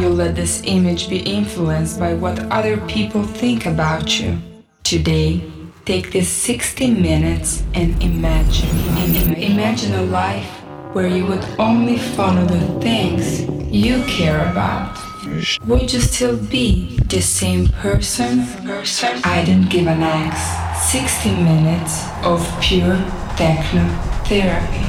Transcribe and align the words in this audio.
you 0.00 0.08
let 0.08 0.34
this 0.34 0.62
image 0.64 1.10
be 1.10 1.18
influenced 1.18 1.98
by 1.98 2.14
what 2.14 2.38
other 2.50 2.78
people 2.88 3.22
think 3.22 3.66
about 3.66 4.18
you. 4.18 4.38
Today, 4.82 5.42
take 5.84 6.10
these 6.10 6.28
60 6.28 6.90
minutes 6.90 7.62
and 7.74 8.02
imagine. 8.02 8.70
Imagine 9.36 9.92
a 9.94 10.02
life 10.04 10.48
where 10.94 11.06
you 11.06 11.26
would 11.26 11.44
only 11.58 11.98
follow 11.98 12.46
the 12.46 12.80
things 12.80 13.42
you 13.70 14.02
care 14.04 14.50
about. 14.50 14.96
Would 15.66 15.92
you 15.92 16.00
still 16.00 16.38
be 16.38 16.96
the 17.08 17.20
same 17.20 17.68
person? 17.68 18.46
Person? 18.64 19.20
I 19.22 19.44
don't 19.44 19.68
give 19.68 19.86
an 19.86 20.02
X. 20.02 20.90
60 20.90 21.30
minutes 21.42 22.06
of 22.24 22.40
pure 22.62 22.96
techno 23.36 23.86
therapy. 24.24 24.86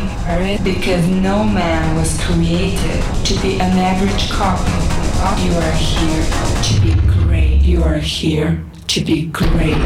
Because 0.64 1.06
no 1.10 1.44
man 1.44 1.96
was 1.98 2.18
created 2.24 3.04
to 3.26 3.34
be 3.42 3.56
an 3.60 3.78
average 3.78 4.30
copy. 4.30 5.01
You 5.22 5.54
are 5.54 5.72
here 5.74 6.26
to 6.64 6.82
be 6.82 6.96
great. 7.08 7.62
You 7.62 7.84
are 7.84 8.00
here 8.00 8.66
to 8.88 9.02
be 9.02 9.28
great. 9.28 9.78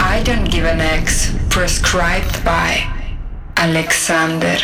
I 0.00 0.22
don't 0.24 0.50
give 0.50 0.64
an 0.64 0.80
X 0.80 1.32
prescribed 1.50 2.44
by 2.44 2.82
Alexander 3.56 4.58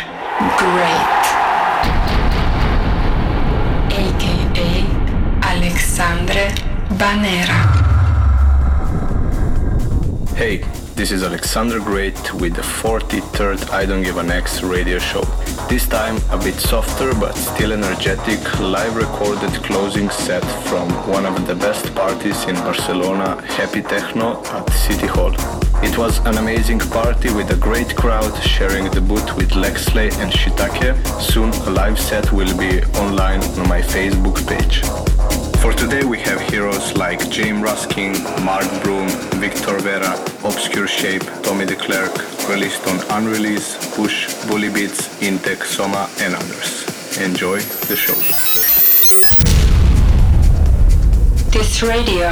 Great. 0.58 1.22
AKA 3.92 4.82
Alexandre 5.42 6.48
Banera. 6.98 7.60
Hey, 10.34 10.64
this 10.94 11.12
is 11.12 11.22
Alexander 11.22 11.78
Great 11.78 12.34
with 12.34 12.54
the 12.54 12.62
43rd 12.62 13.70
I 13.70 13.86
Don't 13.86 14.02
Give 14.02 14.16
an 14.16 14.30
X 14.30 14.62
radio 14.62 14.98
show. 14.98 15.22
This 15.68 15.86
time 15.86 16.16
a 16.30 16.38
bit 16.38 16.54
softer 16.54 17.14
but 17.14 17.34
still 17.34 17.72
energetic 17.72 18.40
live 18.60 18.96
recorded 18.96 19.50
closing 19.62 20.10
set 20.10 20.44
from 20.68 20.88
one 21.08 21.24
of 21.24 21.46
the 21.46 21.54
best 21.54 21.94
parties 21.94 22.44
in 22.44 22.54
Barcelona, 22.56 23.40
Happy 23.52 23.82
Techno 23.82 24.42
at 24.44 24.70
City 24.72 25.06
Hall. 25.06 25.32
It 25.82 25.96
was 25.98 26.18
an 26.26 26.38
amazing 26.38 26.80
party 26.80 27.32
with 27.32 27.50
a 27.50 27.56
great 27.56 27.96
crowd 27.96 28.34
sharing 28.42 28.90
the 28.90 29.00
booth 29.00 29.36
with 29.36 29.50
Lexley 29.50 30.12
and 30.20 30.32
Shitake. 30.32 30.96
Soon 31.20 31.50
a 31.50 31.70
live 31.70 31.98
set 31.98 32.32
will 32.32 32.56
be 32.56 32.82
online 32.98 33.42
on 33.58 33.68
my 33.68 33.80
Facebook 33.80 34.46
page. 34.46 34.82
For 35.62 35.72
today 35.72 36.02
we 36.02 36.18
have 36.18 36.40
heroes 36.40 36.96
like 36.96 37.30
James 37.30 37.62
Ruskin, 37.62 38.14
Mark 38.44 38.66
Broom, 38.82 39.08
Victor 39.38 39.78
Vera, 39.78 40.12
Obscure 40.42 40.88
Shape, 40.88 41.22
Tommy 41.44 41.64
Declerque, 41.64 42.18
released 42.48 42.84
on 42.88 42.98
Unrelease, 43.16 43.76
Push, 43.94 44.44
Bully 44.48 44.70
Beats, 44.70 45.06
Intec, 45.20 45.62
Soma 45.62 46.10
and 46.18 46.34
others. 46.34 47.16
Enjoy 47.18 47.60
the 47.86 47.94
show. 47.94 48.18
This 51.52 51.80
radio 51.80 52.30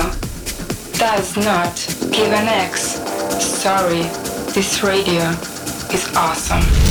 does 0.99 1.37
not 1.37 1.77
give 2.11 2.33
an 2.33 2.49
X. 2.49 2.99
Sorry, 3.41 4.03
this 4.55 4.83
radio 4.83 5.23
is 5.95 6.13
awesome. 6.17 6.90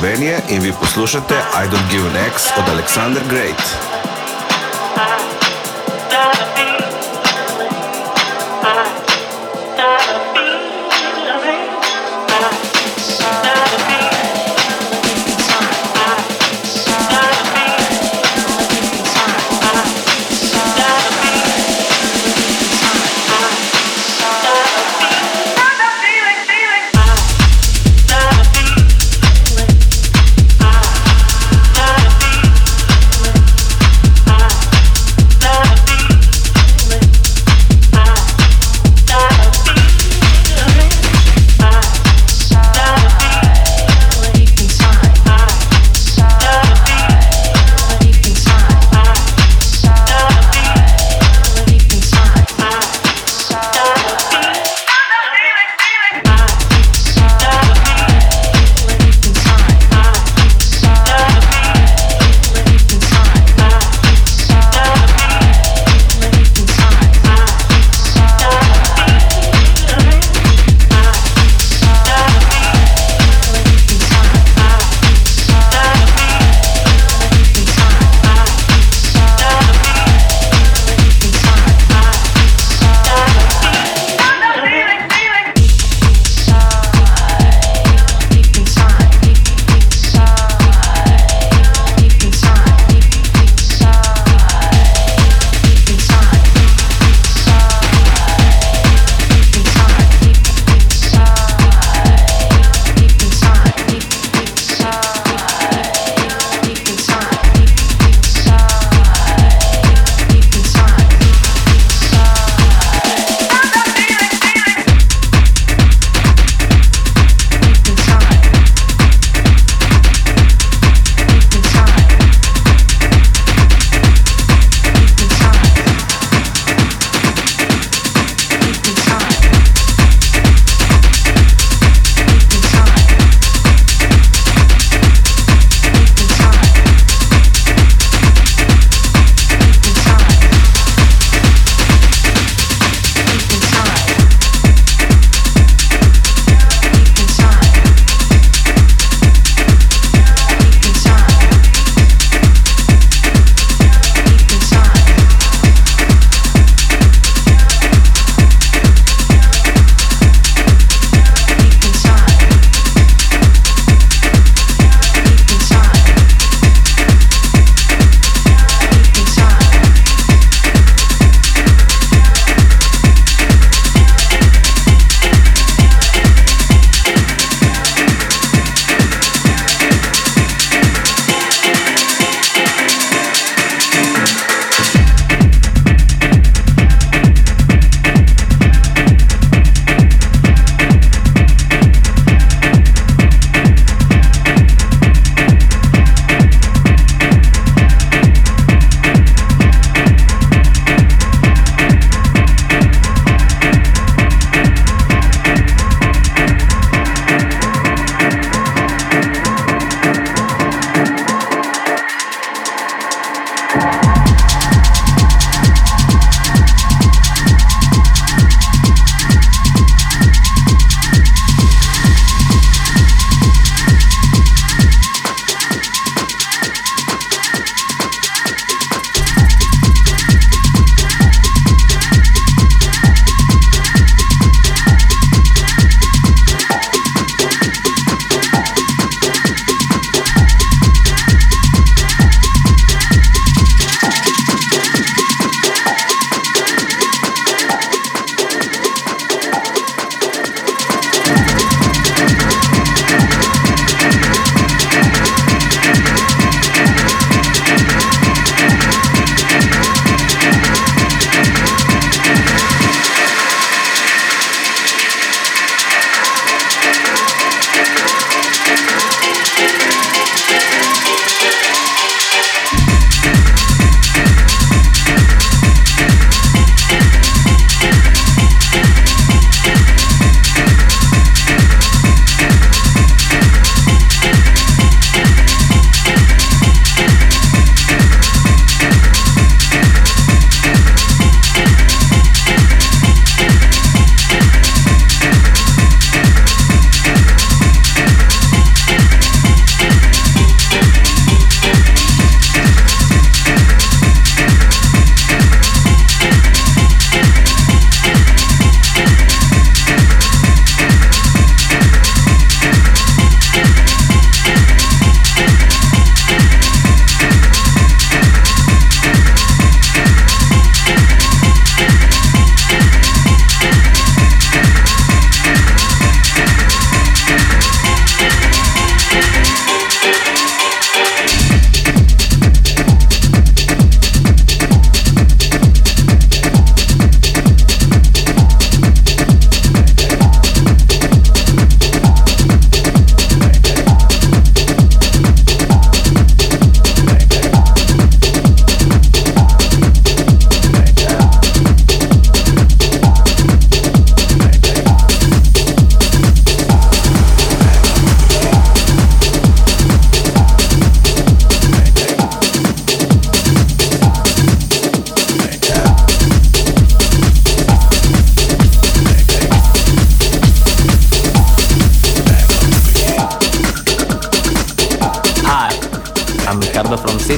Slovenije 0.00 0.40
in 0.48 0.62
vi 0.62 0.72
poslušate 0.80 1.34
I 1.34 1.68
Don't 1.68 1.90
Give 1.90 2.08
an 2.08 2.16
X 2.16 2.42
od 2.58 2.68
Alexander 2.68 3.22
Great. 3.28 3.79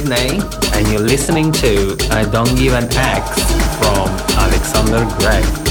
Sydney, 0.03 0.41
and 0.73 0.87
you're 0.89 0.99
listening 0.99 1.51
to 1.53 1.95
I 2.11 2.25
Don't 2.29 2.55
Give 2.57 2.73
an 2.73 2.91
X 2.91 3.41
from 3.77 4.09
Alexander 4.37 5.05
Great. 5.17 5.62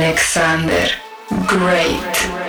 Alexander 0.00 0.88
Great. 1.46 2.39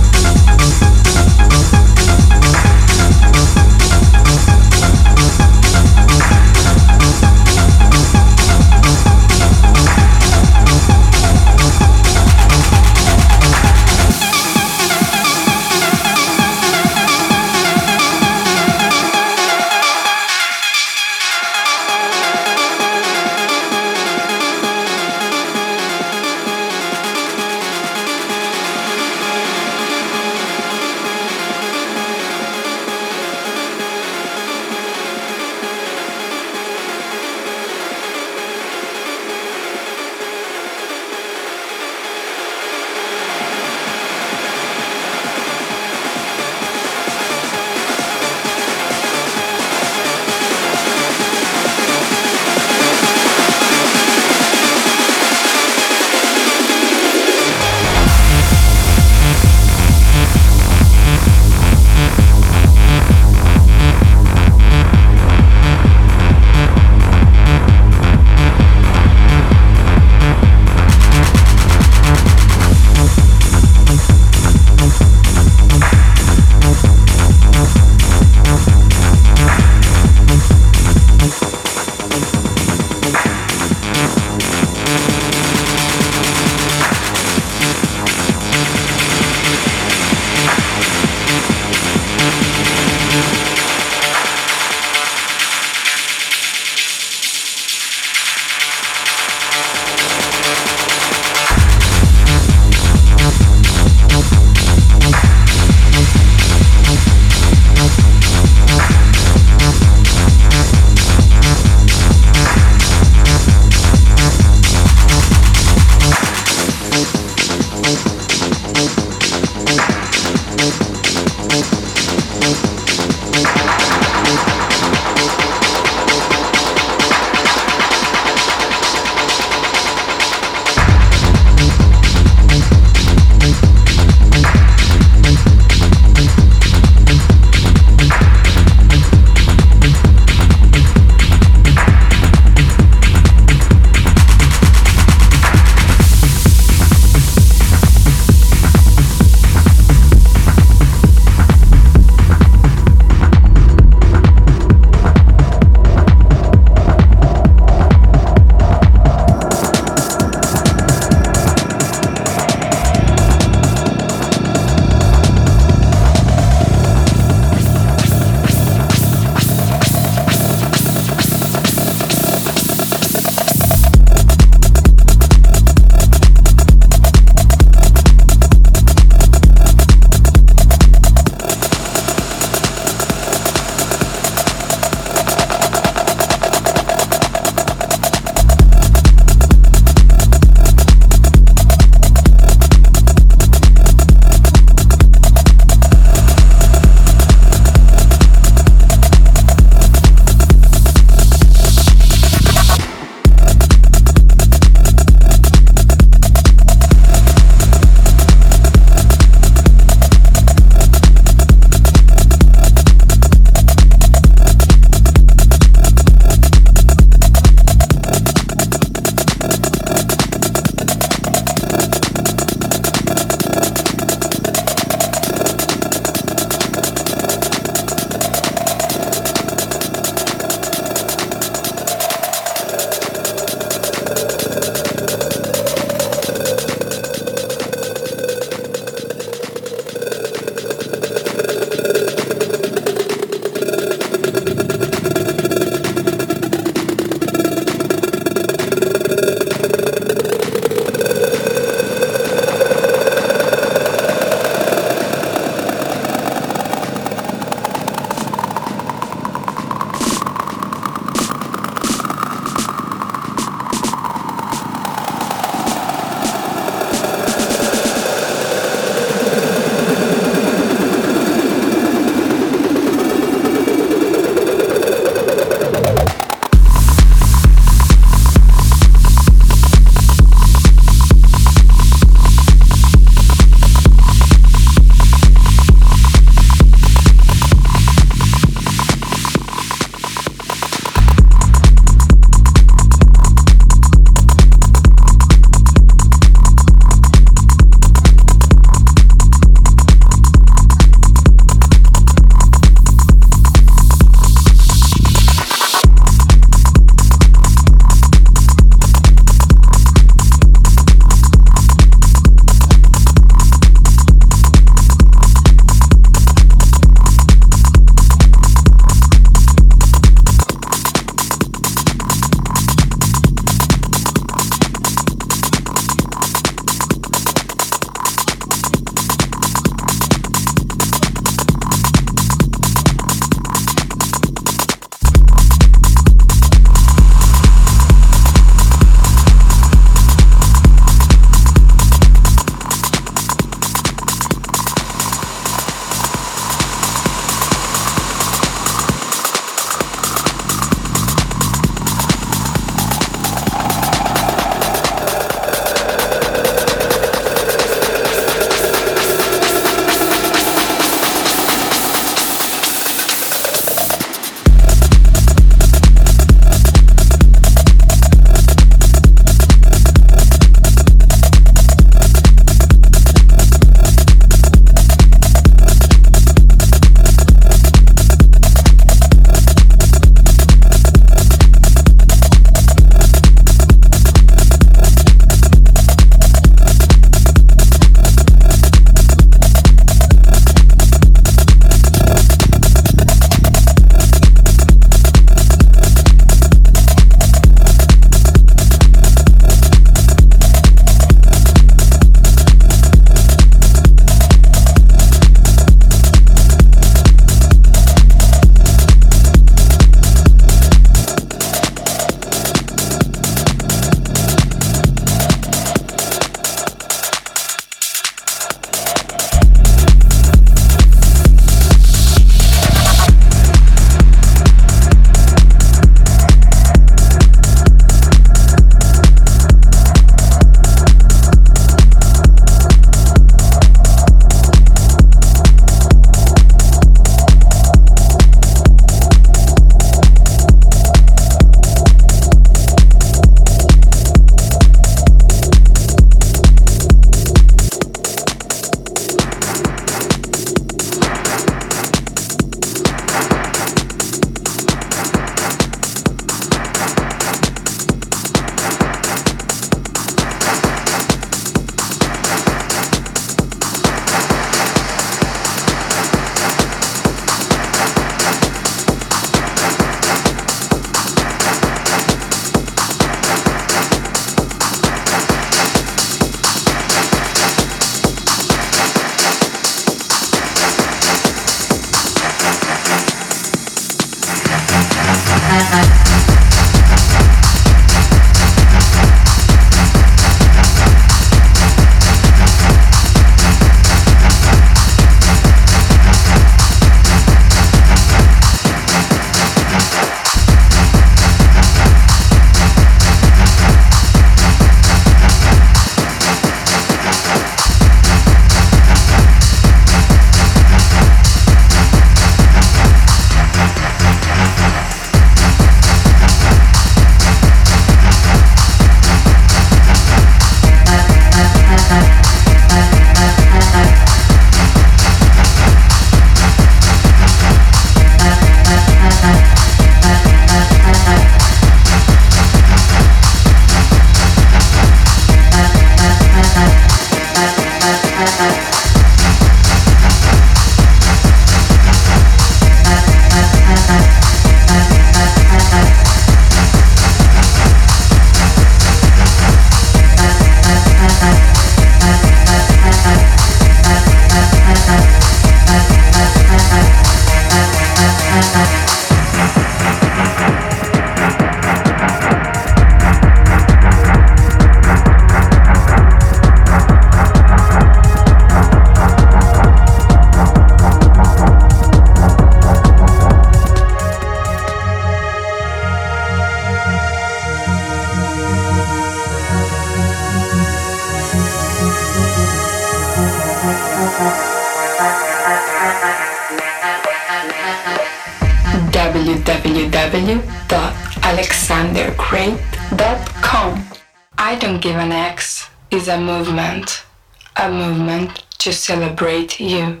Celebrate 598.90 599.60
you. 599.60 600.00